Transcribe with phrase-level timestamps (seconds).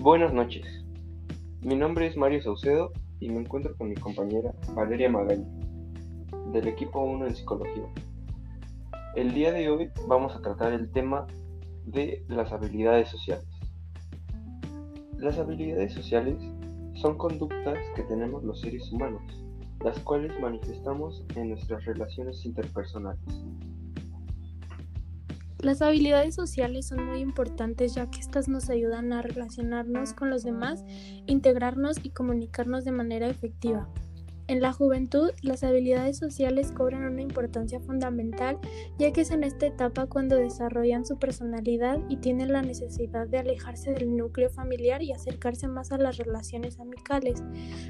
[0.00, 0.64] Buenas noches.
[1.60, 5.46] Mi nombre es Mario Saucedo y me encuentro con mi compañera Valeria Magaña,
[6.54, 7.84] del equipo 1 en psicología.
[9.14, 11.26] El día de hoy vamos a tratar el tema
[11.84, 13.46] de las habilidades sociales.
[15.18, 16.38] Las habilidades sociales
[16.94, 19.20] son conductas que tenemos los seres humanos,
[19.84, 23.44] las cuales manifestamos en nuestras relaciones interpersonales.
[25.62, 30.42] Las habilidades sociales son muy importantes ya que estas nos ayudan a relacionarnos con los
[30.42, 30.86] demás,
[31.26, 33.86] integrarnos y comunicarnos de manera efectiva.
[34.48, 38.58] En la juventud, las habilidades sociales cobran una importancia fundamental
[38.98, 43.38] ya que es en esta etapa cuando desarrollan su personalidad y tienen la necesidad de
[43.38, 47.44] alejarse del núcleo familiar y acercarse más a las relaciones amicales,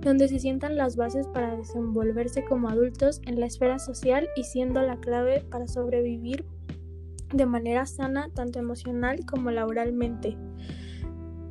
[0.00, 4.80] donde se sientan las bases para desenvolverse como adultos en la esfera social y siendo
[4.82, 6.46] la clave para sobrevivir
[7.32, 10.36] de manera sana, tanto emocional como laboralmente.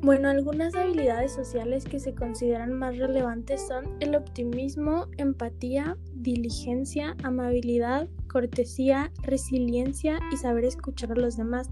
[0.02, 8.08] Bueno, algunas habilidades sociales que se consideran más relevantes son el optimismo, empatía, diligencia, amabilidad,
[8.28, 11.68] cortesía, resiliencia y saber escuchar a los demás.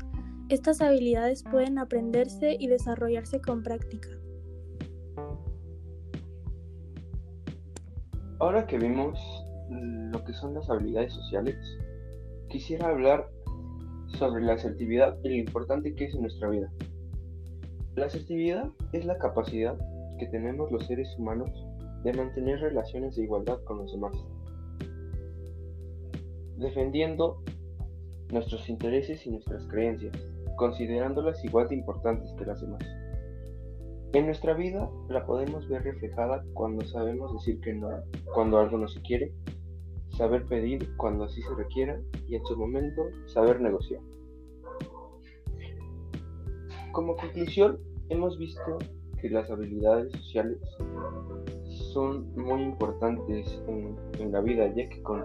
[0.49, 4.09] Estas habilidades pueden aprenderse y desarrollarse con práctica.
[8.41, 9.19] Ahora que vimos
[9.71, 11.57] lo que son las habilidades sociales,
[12.49, 13.31] quisiera hablar
[14.15, 16.71] sobre la asertividad y lo importante que es en nuestra vida.
[17.95, 19.77] La asertividad es la capacidad
[20.19, 21.51] que tenemos los seres humanos
[22.03, 24.13] de mantener relaciones de igualdad con los demás,
[26.57, 27.43] defendiendo
[28.31, 30.17] nuestros intereses y nuestras creencias,
[30.57, 32.83] considerándolas igual de importantes que las demás.
[34.13, 37.89] En nuestra vida la podemos ver reflejada cuando sabemos decir que no,
[38.33, 39.33] cuando algo no se quiere,
[40.17, 44.01] saber pedir cuando así se requiera y en su momento saber negociar.
[46.93, 48.79] Como conclusión, hemos visto
[49.21, 50.59] que las habilidades sociales
[51.93, 55.25] son muy importantes en, la vida, ya que con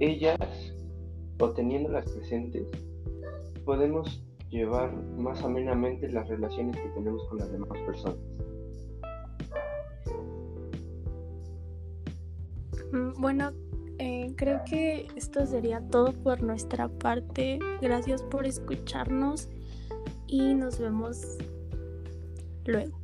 [0.00, 0.74] ellas
[1.38, 2.68] o teniéndolas presentes
[3.64, 8.18] podemos llevar más amenamente las relaciones que tenemos con las demás personas.
[13.18, 13.52] Bueno,
[13.98, 17.58] eh, creo que esto sería todo por nuestra parte.
[17.80, 19.48] Gracias por escucharnos
[20.26, 21.38] y nos vemos
[22.64, 22.98] luego.